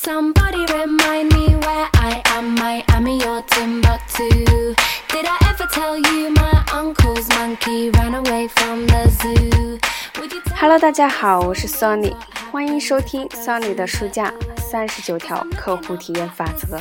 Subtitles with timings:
[0.00, 2.54] Somebody remind me where I am.
[2.54, 4.28] Miami or Timbuktu.
[5.08, 9.80] Did I ever tell you my uncle's monkey ran away from the zoo?
[10.20, 12.14] Would you Hello，大家好，我是 Sony，
[12.52, 14.32] 欢迎收听 Sony 的书架
[14.70, 16.80] 三十九条客户体验法则。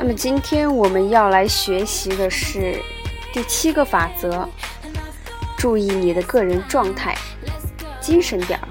[0.00, 2.80] 那么今天我们要来学习的是
[3.32, 4.48] 第七个法则，
[5.58, 7.16] 注意你的个人状态，
[8.00, 8.68] 精神点儿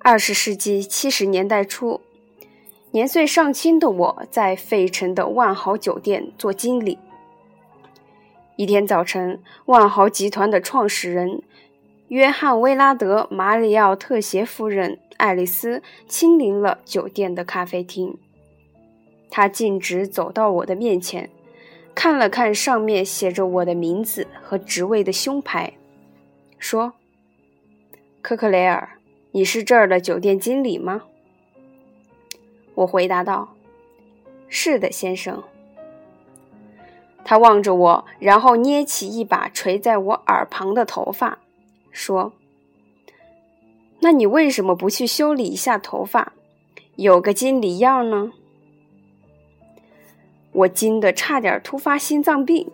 [0.00, 2.00] 二十世纪七十年代初，
[2.92, 6.98] 年岁尚轻的我在费城的万豪酒店做经理。
[8.56, 11.42] 一天早晨，万豪集团的创始人
[12.08, 18.16] 约翰·威拉德·马里奥特协夫人爱丽丝亲临了酒店的咖啡厅。
[19.30, 21.28] 他径直走到我的面前，
[21.94, 25.74] 看了看上面写着我的名字和职位的胸牌，
[26.58, 26.94] 说
[28.22, 28.88] ：“科克雷尔。”
[29.32, 31.02] 你是这儿的酒店经理吗？
[32.74, 33.54] 我回答道
[34.48, 35.42] ：“是的，先生。”
[37.22, 41.38] 他望着我，然后捏起一把垂在我耳旁的头发，
[41.98, 42.32] 说
[43.98, 46.32] ：“那你为什么不去修理一下头发，
[46.94, 48.30] 有个经理样呢？”
[50.52, 52.70] 我惊得差点突发心脏病。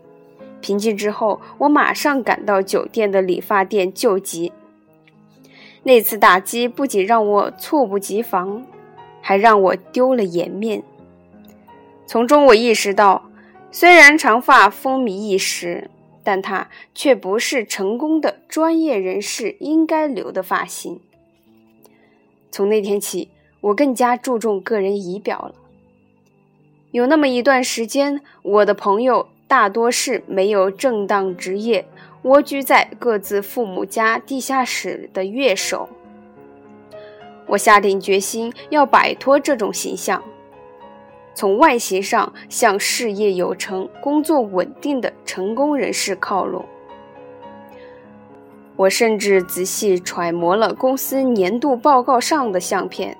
[0.60, 4.52] 平静之后，我马上赶到酒店的理发店救急。
[5.84, 8.62] 那次打击不仅让我猝不及防，
[9.22, 10.82] 还让我丢了颜面。
[12.06, 13.30] 从中我意识到，
[13.70, 15.90] 虽然长发风靡一时，
[16.24, 20.98] 但它却不是成功的专业人士应该留的发型。
[22.50, 23.28] 从那天起，
[23.60, 25.54] 我更加注重个人仪表了。
[26.90, 31.86] 有那么一段时间，我的朋友大多是没有正当职业。
[32.22, 35.90] 蜗居在各自父母家地下室的乐手，
[37.48, 40.24] 我下定决心要摆脱这种形象，
[41.34, 46.64] 从外形上向事业有成、工作稳定的成功人士靠拢。
[48.76, 53.16] 我甚至仔细揣摩了公司年度报告上的相片，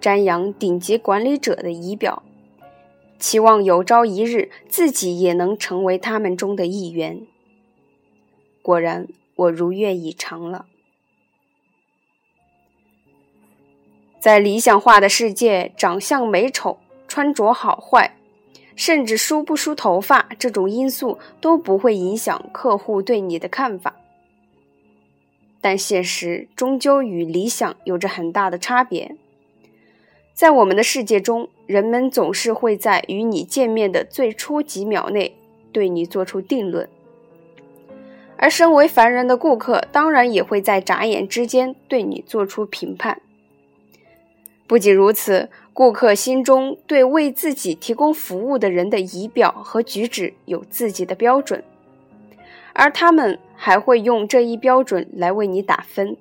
[0.00, 2.22] 瞻仰顶级管理者的仪表，
[3.18, 7.26] 期望有朝一日自己也能成为他们中的一员。
[8.62, 10.66] 果然，我如愿以偿了。
[14.18, 16.78] 在理想化的世界，长相美丑、
[17.16, 18.14] 穿着好坏，
[18.74, 23.96] 甚至梳不梳头发这种因素都不会影响客户对你的看法。
[25.62, 29.16] 但现实终究与理想有着很大的差别。
[30.34, 35.34] 在我们的世界中，人们总是会在与你见面的最初几秒内
[35.72, 36.86] 对你做出定论。
[38.36, 43.22] 而身为凡人的顾客，当然也会在眨眼之间对你做出评判。
[44.66, 51.62] 不仅如此，顾客心中对为自己提供服务的人的仪表和举止有自己的标准，
[52.72, 56.16] 而他们还会用这一标准来为你打分。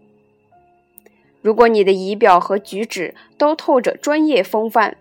[1.41, 4.97] 如果你的仪表和举止都透着专业风范，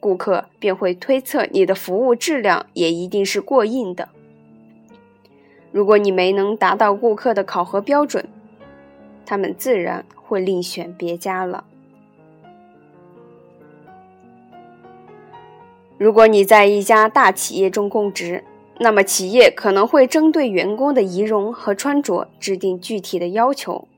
[0.00, 4.10] 顾客便会推测你的服务质量也一定是过硬的。
[5.72, 8.26] 如果你没能达到顾客的考核标准，
[9.26, 11.64] 他们自然会另选别家了。
[15.98, 18.44] 如果你在一家大企业中供职，
[18.78, 23.88] 那么企业可能会针对员工的仪容和穿着制定具体的要求。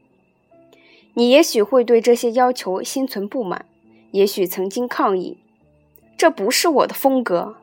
[1.12, 3.66] 你也许会对这些要求心存不满，
[4.12, 5.36] 也许曾经抗议
[6.16, 7.56] ：“这不是我的风格。”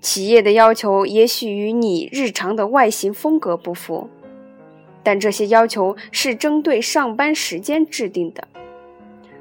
[0.00, 4.08] 企业的要求也许与你日常的外形风格不符，
[5.04, 8.48] 但这些要求是针对上班时间制定的。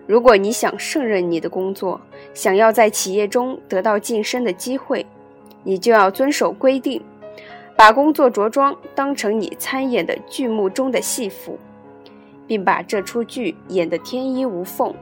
[0.08, 2.00] 如果你想胜任你的工作，
[2.34, 5.06] 想要在企业中得到晋升的机会，
[5.64, 7.04] 你就要遵守规定，
[7.76, 11.60] 把工作着装当成你参演的剧目中的戏服，
[12.48, 14.94] 并把这出剧演得天衣无缝。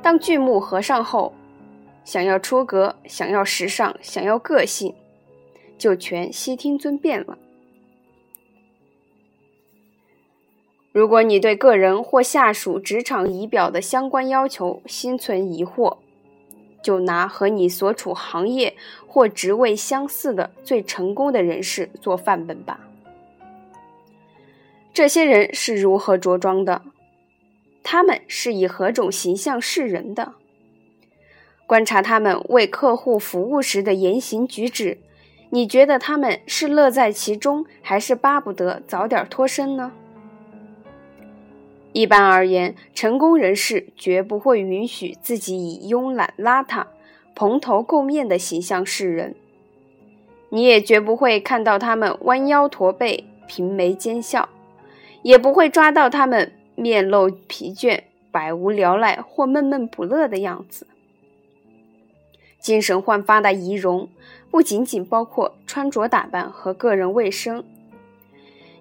[0.00, 1.34] 当剧目合上后，
[2.04, 4.94] 想要出格，想要时尚，想要个性，
[5.76, 7.36] 就全悉听尊便了。
[10.94, 15.96] 如果你对个人或下属职场仪表的相关要求心存疑惑，
[16.84, 22.78] 就拿和你所处行业或职位相似的最成功的人士做范本吧。
[24.92, 26.82] 这些人是如何着装的？
[27.82, 30.34] 他们是以何种形象示人的？
[31.66, 34.98] 观察他们为客户服务时的言行举止，
[35.50, 39.90] 你觉得他们是乐在其中，还是巴不得早点脱身呢？
[41.94, 46.86] 一般而言，成功人士绝不会允许自己以慵懒邋遢、
[47.36, 49.36] 蓬头垢面的形象示人。
[50.48, 54.48] 你也绝不会看到他们弯腰驼背、平眉奸笑，
[55.22, 58.00] 也不会抓到他们面露疲倦、
[58.32, 60.88] 百无聊赖或闷闷不乐的样子。
[62.58, 64.08] 精神焕发的仪容，
[64.50, 67.62] 不仅仅包括穿着打扮和个人卫生，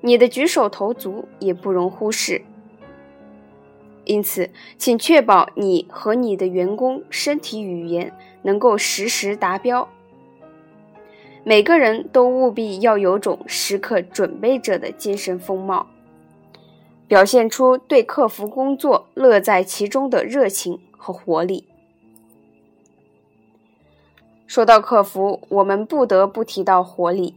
[0.01, 2.41] 你的举手投足也不容忽视。
[4.05, 8.11] 因此，请确保你和你的员工身体语言
[8.41, 9.87] 能够实时达标。
[11.45, 15.87] 每个人都务必要有种时刻准备着的精神风貌，
[17.07, 21.65] 表现出对客服工作乐在其中的热情和活力。
[24.47, 27.35] 说到客服，我们不得不提到活力。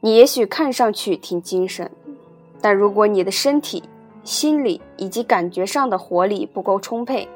[0.00, 1.90] 你也许看上去挺精神，
[2.60, 3.84] 但如果你的身体，
[4.24, 7.28] 心理以及感觉上的活力不够充沛，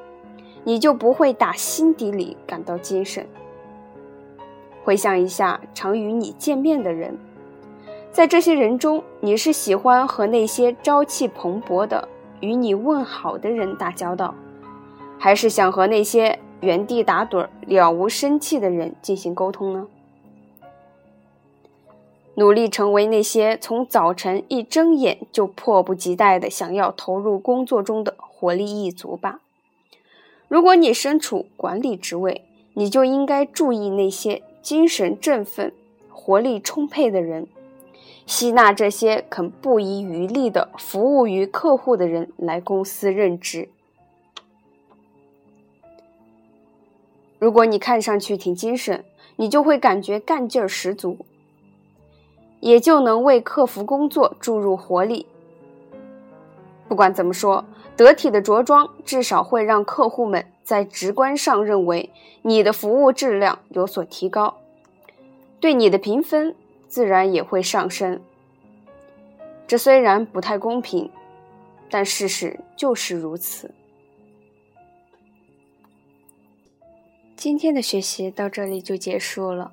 [0.64, 3.26] 你就不会打心底里感到精神。
[4.84, 7.18] 回想一下常与你见面的人，
[8.12, 12.08] 在这些人中，你是喜欢和那些朝气蓬勃的
[12.40, 14.32] 与你问好的人打交道，
[15.18, 19.86] 还是想和那些原地打盹、了无生气的人进行沟通呢？
[22.38, 29.40] 努力成为那些从早晨一睁眼就迫不及待的想要投入工作中的活力一族吧。
[30.46, 32.42] 如果你身处管理职位，
[32.74, 35.72] 你就应该注意那些精神振奋、
[36.10, 37.46] 活力充沛的人，
[38.26, 43.70] 吸纳这些肯不遗余力的服务于客户的人来公司任职。
[47.38, 49.02] 如果你看上去挺精神，
[49.36, 51.16] 你就会感觉干劲儿十足。
[52.66, 55.24] 也就能为客服工作注入活力。
[56.88, 57.64] 不管怎么说，
[57.96, 62.10] 得体的着装至少会让客户们在直观上认为
[62.42, 64.56] 你的服务质量有所提高，
[65.60, 66.56] 对你的评分
[66.88, 68.20] 自然也会上升。
[69.68, 71.08] 这虽然不太公平，
[71.88, 73.70] 但事实就是如此。
[77.36, 79.70] 今天的学习到这里就结束了，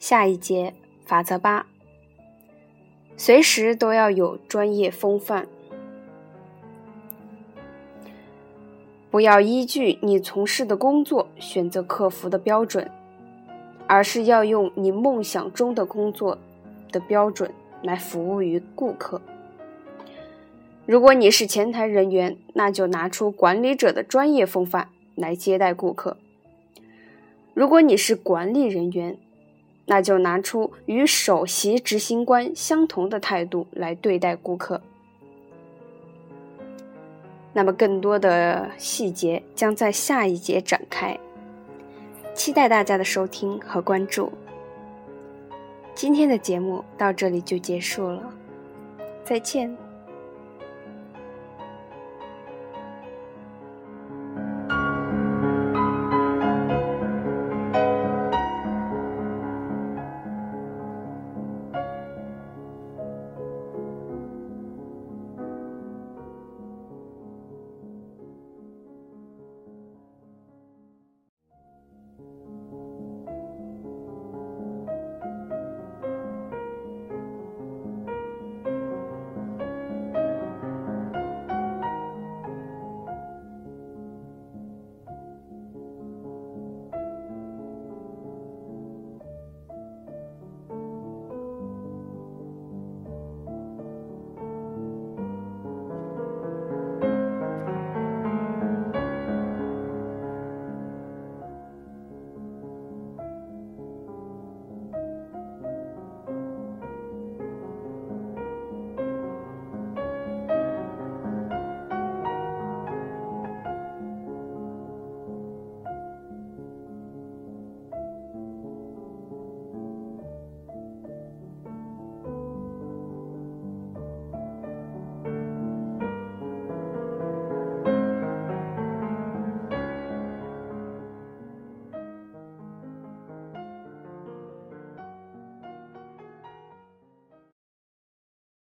[0.00, 0.74] 下一节。
[1.12, 1.66] 法则八：
[3.18, 5.46] 随时都要有专业风范，
[9.10, 12.90] 不要依据你从事的工作选择客服的标准，
[13.86, 16.38] 而是要用你梦想中的工作
[16.90, 19.20] 的标准来服务于顾客。
[20.86, 26.16] 如果你是前台人员，那就拿出管理者的专业风范来接待顾客；
[27.52, 29.18] 如果你是管理人员，
[29.86, 34.80] 那就拿出与首席执行官相同的态度来对待顾客。
[37.52, 41.18] 那么，更多的细节将在下一节展开，
[42.34, 44.32] 期待大家的收听和关注。
[45.94, 48.32] 今天的节目到这里就结束了，
[49.22, 49.76] 再见。